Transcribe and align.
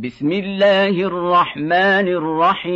بسم 0.00 0.32
الله 0.32 0.88
الرحمن 0.88 2.08
الرحيم. 2.08 2.74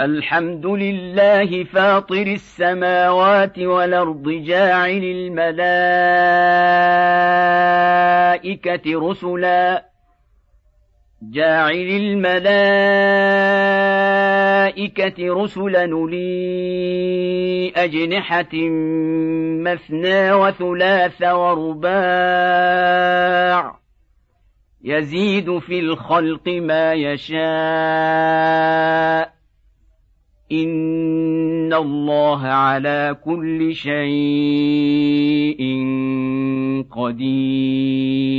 الحمد 0.00 0.66
لله 0.66 1.64
فاطر 1.64 2.26
السماوات 2.26 3.58
والأرض 3.58 4.28
جاعل 4.28 5.04
الملائكة 5.04 5.50
رسلا. 9.10 9.87
جاعل 11.22 11.74
الملائكة 11.74 12.54
رسلا 15.34 15.86
لي 15.86 17.72
أجنحة 17.76 18.54
مثنى 19.62 20.32
وثلاث 20.32 21.22
ورباع 21.22 22.58
يزيد 24.84 25.58
في 25.58 25.78
الخلق 25.78 26.48
ما 26.48 26.92
يشاء 26.92 27.38
إن 30.52 31.72
الله 31.72 32.46
على 32.46 33.16
كل 33.24 33.74
شيء 33.74 33.98
قدير 36.90 38.38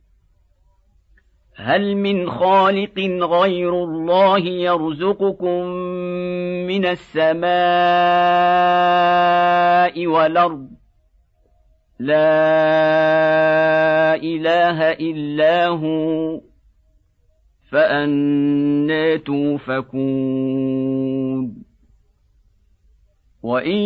هل 1.55 1.95
من 1.95 2.29
خالق 2.29 2.99
غير 3.21 3.83
الله 3.83 4.39
يرزقكم 4.39 5.65
من 6.67 6.85
السماء 6.85 7.51
والأرض؟ 10.07 10.69
لا 11.99 12.15
إله 14.15 14.91
إلا 14.91 15.67
هو 15.67 16.41
فانى 17.71 19.17
توفكون. 19.17 20.71
وإن 23.43 23.77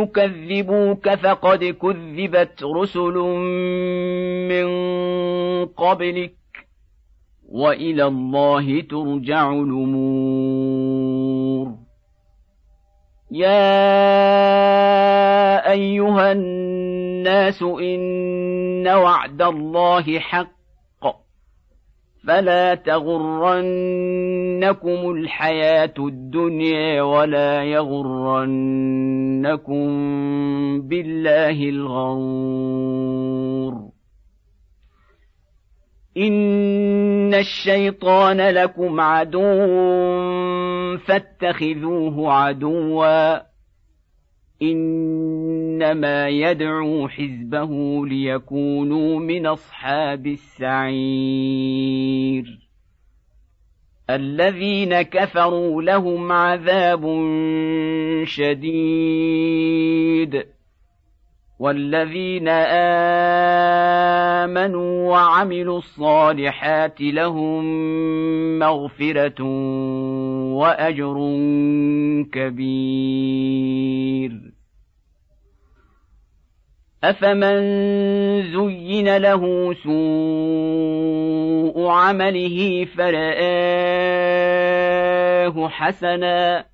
يكذبوك 0.00 1.08
فقد 1.14 1.64
كذبت 1.64 2.62
رسل 2.62 3.14
من 4.48 4.66
قبلك. 5.66 6.43
وإلى 7.54 8.04
الله 8.06 8.80
ترجع 8.80 9.52
الأمور. 9.52 10.94
يا 13.30 13.70
أيها 15.70 16.32
الناس 16.32 17.62
إن 17.62 18.88
وعد 18.88 19.42
الله 19.42 20.18
حق. 20.18 20.54
فلا 22.28 22.74
تغرنكم 22.74 23.50
الحياة 25.10 25.94
الدنيا 25.98 27.02
ولا 27.02 27.64
يغرنكم 27.64 28.24
بالله 30.80 31.68
الغرور. 31.68 32.74
ان 36.16 37.34
الشيطان 37.34 38.40
لكم 38.40 39.00
عدو 39.00 39.66
فاتخذوه 40.98 42.32
عدوا 42.32 43.54
انما 44.62 46.28
يدعو 46.28 47.08
حزبه 47.08 48.06
ليكونوا 48.06 49.20
من 49.20 49.46
اصحاب 49.46 50.26
السعير 50.26 51.44
الذين 54.10 55.02
كفروا 55.02 55.82
لهم 55.82 56.32
عذاب 56.32 57.02
شديد 58.24 59.74
والذين 61.58 62.48
امنوا 64.48 65.10
وعملوا 65.10 65.78
الصالحات 65.78 67.00
لهم 67.00 67.64
مغفره 68.58 69.42
واجر 70.54 71.16
كبير. 72.32 73.54
افمن 77.04 77.62
زين 78.42 79.16
له 79.16 79.74
سوء 79.74 81.14
عمله 81.88 82.86
فراه 82.96 84.34
حسنا 85.68 86.73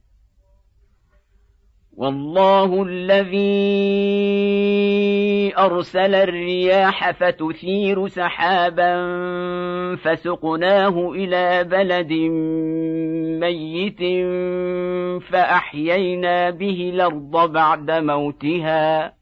والله 2.01 2.83
الذي 2.83 3.51
أرسل 5.57 6.15
الرياح 6.15 7.11
فتثير 7.11 8.07
سحابا 8.07 8.95
فسقناه 9.95 11.11
إلى 11.11 11.63
بلد 11.63 12.11
ميت 13.41 13.99
فأحيينا 15.23 16.49
به 16.49 16.91
الأرض 16.93 17.51
بعد 17.51 17.91
موتها. 17.91 19.13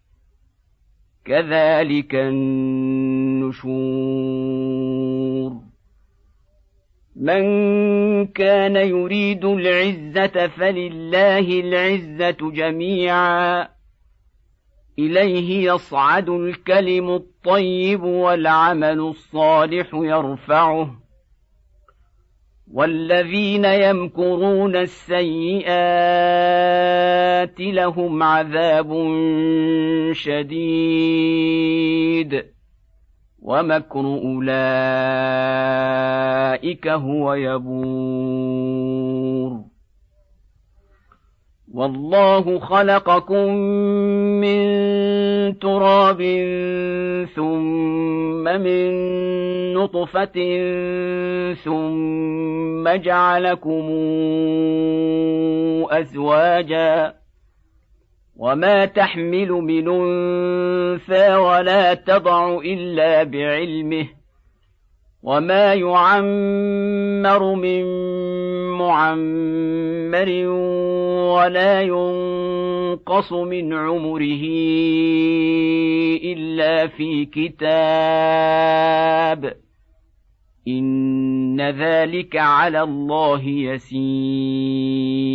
كذلك 1.26 2.16
النشور. 2.16 3.70
من 7.20 8.26
كان 8.28 8.76
يريد 8.76 9.46
العزة 9.46 10.48
فلله 10.48 11.40
العزة 11.40 12.52
جميعا. 12.52 13.68
إليه 15.00 15.72
يصعد 15.74 16.30
الكلم 16.30 17.10
الطيب 17.10 18.04
والعمل 18.04 19.00
الصالح 19.00 19.90
يرفعه. 19.94 20.96
والذين 22.72 23.66
يمكرون 23.66 24.76
السيئات 24.76 25.70
لهم 27.60 28.24
عذاب 28.24 29.08
شديد. 30.12 31.40
ومكر 33.50 34.00
أولئك 34.00 34.48
هو 36.88 37.34
يبور. 37.34 38.80
والله 41.74 42.60
خلقكم 42.60 43.54
من 44.42 44.60
تراب 45.60 46.22
ثم 47.36 48.44
من 48.44 48.90
نطفة 49.74 50.38
ثم 51.54 52.90
جعلكم 52.90 53.90
أزواجا 55.92 57.19
وما 58.40 58.86
تحمل 58.86 59.52
من 59.52 59.90
انثى 59.90 61.36
ولا 61.36 61.94
تضع 61.94 62.60
الا 62.60 63.24
بعلمه 63.24 64.08
وما 65.24 65.74
يعمر 65.74 67.56
من 67.56 67.86
معمر 68.78 70.48
ولا 71.36 71.82
ينقص 71.82 73.34
من 73.34 73.74
عمره 73.74 74.44
الا 76.24 76.88
في 76.88 77.26
كتاب 77.26 77.70
ان 80.68 81.62
ذلك 81.62 82.36
على 82.36 82.82
الله 82.84 83.44
يسير 83.48 85.29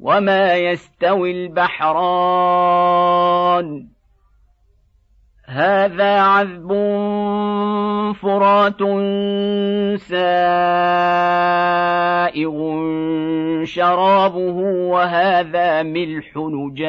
وما 0.00 0.54
يستوي 0.54 1.30
البحران 1.30 2.78
هذا 5.46 6.20
عذب 6.20 6.68
فرات 8.22 8.78
سائغ 10.00 10.18
شرابه 13.64 14.56
وهذا 14.92 15.82
ملح 15.82 16.36
نجاج 16.36 16.88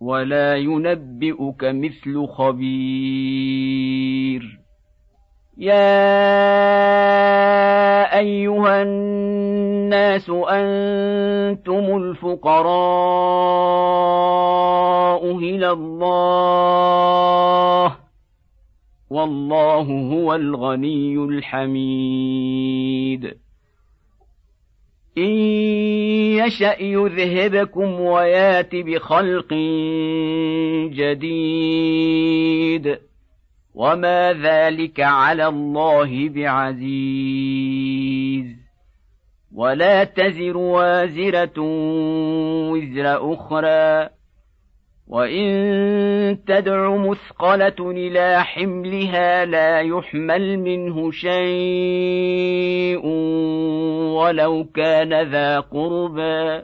ولا 0.00 0.56
ينبئك 0.56 1.64
مثل 1.64 2.26
خبير. 2.26 3.84
يا 5.58 6.24
أيها 8.18 8.82
الناس 8.82 10.30
أنتم 10.30 11.96
الفقراء 11.96 12.64
إلى 15.38 15.70
الله 15.70 16.34
والله 19.10 19.82
هو 20.12 20.34
الغني 20.34 21.14
الحميد. 21.14 22.24
ان 25.18 25.30
يشا 26.42 26.82
يذهبكم 26.82 28.00
ويات 28.00 28.74
بخلق 28.74 29.52
جديد 31.54 32.98
وما 33.74 34.32
ذلك 34.32 35.00
على 35.00 35.46
الله 35.46 36.28
بعزيز 36.28 37.64
ولا 39.54 40.04
تزر 40.04 40.56
وازره 40.56 41.52
وزر 42.70 43.34
أخرى 43.34 44.08
وان 45.08 46.44
تدع 46.46 46.96
مثقله 46.96 47.90
إلى 47.90 48.44
حملها 48.44 49.44
لا 49.44 49.80
يحمل 49.80 50.58
منه 50.58 51.10
شيء 51.10 53.06
ولو 54.16 54.64
كان 54.74 55.22
ذا 55.30 55.60
قربى 55.60 56.62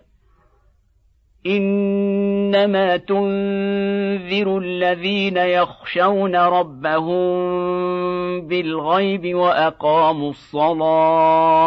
انما 1.47 2.97
تنذر 2.97 4.59
الذين 4.59 5.37
يخشون 5.37 6.37
ربهم 6.37 7.31
بالغيب 8.47 9.35
واقاموا 9.35 10.31
الصلاه 10.31 11.61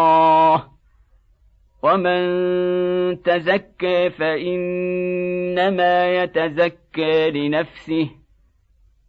ومن 1.84 3.22
تزكى 3.22 4.10
فانما 4.10 5.84
يتزكى 6.24 7.32
لنفسه 7.32 8.10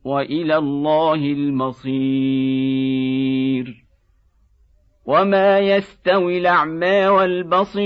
والى 0.05 0.57
الله 0.57 1.15
المصير 1.15 1.95
وما 5.07 5.59
يستوي 5.59 6.39
الاعمى 6.39 7.07
والبصير 7.07 7.85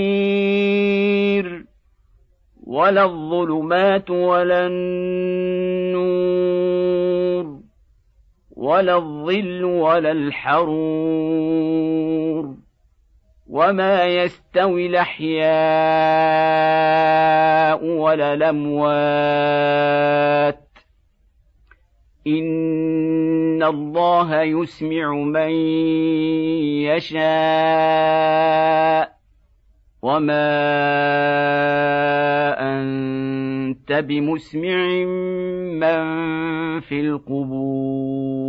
ولا 2.67 3.05
الظلمات 3.05 4.11
ولا 4.11 4.67
النور 4.67 6.09
ولا 8.57 8.97
الظل 8.97 9.65
ولا 9.65 10.13
الحرور 10.13 11.49
وما 13.49 14.05
يستوي 14.05 14.87
الاحياء 14.87 15.49
ولا 17.85 18.35
الاموات 18.35 19.49
ان 22.27 23.63
الله 23.63 24.43
يسمع 24.43 25.13
من 25.13 25.51
يشاء 26.85 27.19
وما 30.03 30.49
انت 32.61 33.93
بمسمع 33.93 35.05
من 35.81 36.01
في 36.81 37.01
القبور 37.01 38.49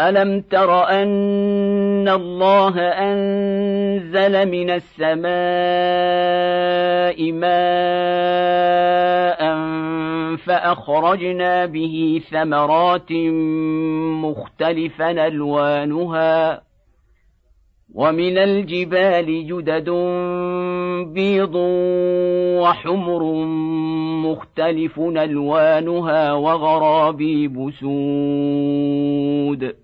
ألم 0.00 0.40
تر 0.40 0.88
أن 0.88 2.08
الله 2.08 2.80
أنزل 2.80 4.48
من 4.48 4.70
السماء 4.70 5.24
ماء 7.32 7.54
فأخرجنا 10.36 11.66
به 11.66 12.22
ثمرات 12.30 13.12
مختلفا 14.22 15.26
ألوانها 15.26 16.62
ومن 17.94 18.38
الجبال 18.38 19.46
جدد 19.46 19.90
بيض 21.14 21.54
وحمر 22.62 23.22
مختلف 24.24 25.00
ألوانها 25.00 26.32
وغرابيب 26.32 27.70
سود 27.80 29.83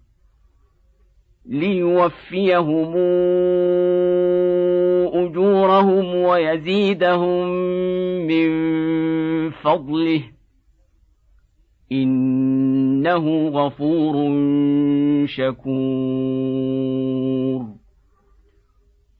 ليوفيهم 1.51 2.95
أجورهم 5.13 6.15
ويزيدهم 6.15 7.47
من 8.27 8.51
فضله. 9.51 10.21
إنه 11.91 13.47
غفور 13.47 14.37
شكور. 15.25 16.61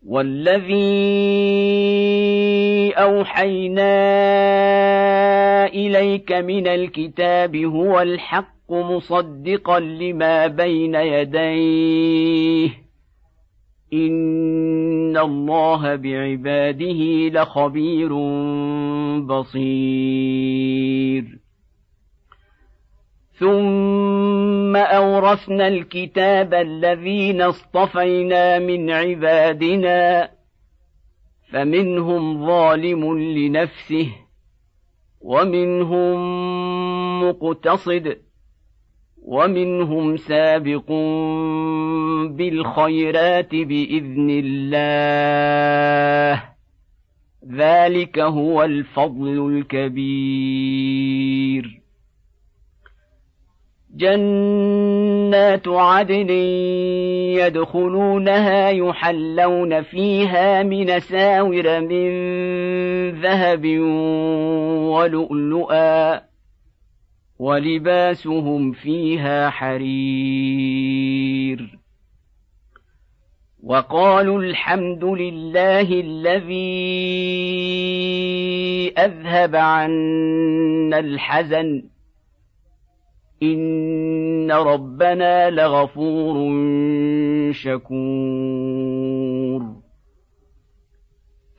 والذي 0.08 0.72
أوحينا 2.92 3.92
إليك 5.66 6.32
من 6.32 6.68
الكتاب 6.68 7.56
هو 7.56 8.02
الحق. 8.02 8.61
مصدقا 8.74 9.80
لما 9.80 10.48
بين 10.48 10.96
يديه. 10.96 12.70
إن 13.94 15.18
الله 15.18 15.96
بعباده 15.96 17.30
لخبير 17.30 18.14
بصير. 19.20 20.62
ثم 23.34 24.76
أورثنا 24.76 25.68
الكتاب 25.68 26.54
الذين 26.54 27.42
اصطفينا 27.42 28.60
من 28.60 28.92
عبادنا 28.92 30.32
فمنهم 31.52 32.46
ظالم 32.46 33.20
لنفسه 33.20 34.08
ومنهم 35.22 36.20
مقتصد. 37.24 38.31
ومنهم 39.22 40.18
سابق 40.18 40.92
بالخيرات 42.38 43.56
بإذن 43.56 44.42
الله. 44.46 46.44
ذلك 47.56 48.20
هو 48.20 48.64
الفضل 48.64 49.48
الكبير. 49.48 51.02
جنات 53.96 55.68
عدن 55.68 56.30
يدخلونها 57.40 58.70
يحلون 58.70 59.82
فيها 59.82 60.64
من 60.64 61.00
ساور 61.00 61.80
من 61.80 62.12
ذهب 63.22 63.66
ولؤلؤا. 64.90 66.31
ولباسهم 67.42 68.72
فيها 68.72 69.50
حرير. 69.50 71.00
وقالوا 73.64 74.42
الحمد 74.42 75.04
لله 75.06 75.82
الذي 75.82 76.62
أذهب 78.98 79.56
عنا 79.56 81.00
الحزن. 81.00 81.84
إن 83.44 84.52
ربنا 84.52 85.50
لغفور 85.50 86.52
شكور. 87.52 89.02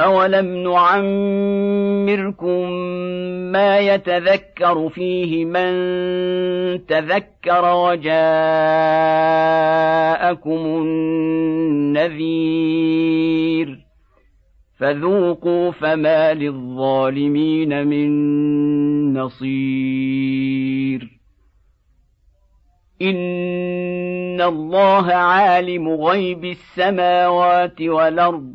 اولم 0.00 0.62
نعمركم 0.62 2.70
ما 3.52 3.78
يتذكر 3.78 4.88
فيه 4.88 5.44
من 5.44 5.72
تذكر 6.86 7.74
وجاءكم 7.74 8.12
النذير 12.02 13.78
فذوقوا 14.78 15.70
فما 15.70 16.34
للظالمين 16.34 17.86
من 17.86 18.12
نصير 19.14 20.62
ان 23.02 24.40
الله 24.40 25.12
عالم 25.12 25.88
غيب 25.88 26.44
السماوات 26.44 27.82
والارض 27.82 28.54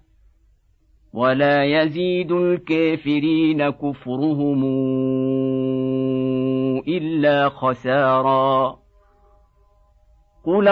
ولا 1.13 1.63
يزيد 1.63 2.31
الكافرين 2.31 3.69
كفرهم 3.69 4.63
الا 6.87 7.49
خسارا 7.49 8.81
قل 10.45 10.67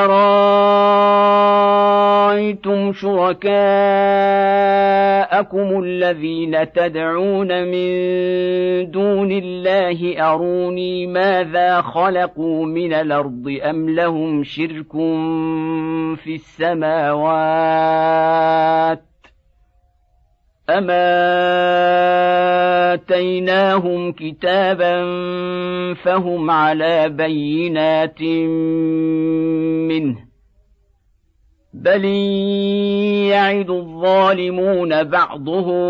رايتم 2.35 2.93
شركاءكم 2.93 3.49
الذين 5.83 6.73
تدعون 6.73 7.63
من 7.63 7.89
دون 8.91 9.31
الله 9.31 10.29
اروني 10.31 11.07
ماذا 11.07 11.81
خلقوا 11.81 12.65
من 12.65 12.93
الأرض 12.93 13.59
ام 13.63 13.89
لهم 13.89 14.43
شرك 14.43 14.91
في 16.15 16.35
السماوات 16.35 17.09
أما 20.69 21.09
آتيناهم 22.93 24.11
كتابا 24.11 25.03
فهم 25.93 26.51
على 26.51 27.09
بينات 27.09 28.21
منه 29.91 30.17
بل 31.73 32.05
يعد 33.25 33.69
الظالمون 33.69 35.03
بعضهم 35.03 35.89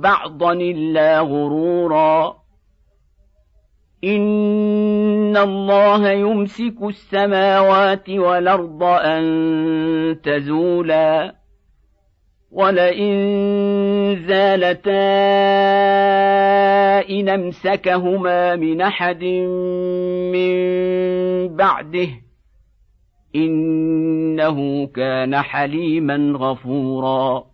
بعضا 0.00 0.52
إلا 0.52 1.20
غرورا 1.20 2.36
إن 4.04 5.36
الله 5.36 6.10
يمسك 6.10 6.82
السماوات 6.82 8.10
والأرض 8.10 8.82
أن 8.82 10.20
تزولا 10.22 11.34
ولئن 12.54 13.14
زالتا 14.28 14.90
إن 17.10 17.28
أمسكهما 17.28 18.56
من 18.56 18.80
أحد 18.80 19.24
من 20.32 20.54
بعده 21.56 22.08
إنه 23.36 24.86
كان 24.86 25.36
حليما 25.36 26.32
غفورا 26.36 27.53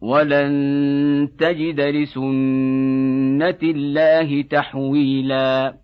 ولن 0.00 1.28
تجد 1.38 1.80
لسنة 1.80 3.58
الله 3.62 4.42
تحويلا. 4.42 5.74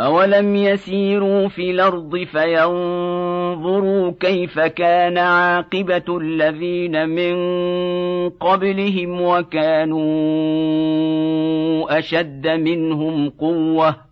أولم 0.00 0.56
يسيروا 0.56 1.48
في 1.48 1.70
الأرض 1.70 2.16
فينظروا 2.16 4.12
كيف 4.20 4.60
كان 4.60 5.18
عاقبة 5.18 6.18
الذين 6.20 7.08
من 7.08 7.34
قبلهم 8.30 9.20
وكانوا 9.20 10.02
أشد 11.98 12.48
منهم 12.48 13.30
قوة. 13.30 14.11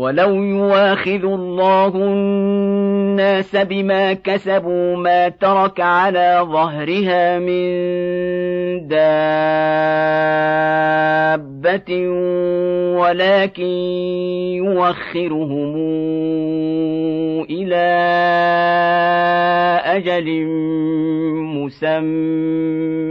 ولو 0.00 0.42
يواخذ 0.42 1.24
الله 1.24 1.92
الناس 1.96 3.56
بما 3.56 4.12
كسبوا 4.12 4.96
ما 4.96 5.28
ترك 5.28 5.80
على 5.80 6.40
ظهرها 6.42 7.38
من 7.38 7.68
دابه 8.88 9.10
ولكن 12.96 13.64
يوخرهم 14.56 15.76
إلى 17.50 17.90
أجل 19.84 20.46
مسمى 21.60 23.10